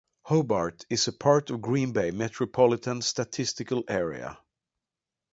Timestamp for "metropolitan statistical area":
2.09-4.39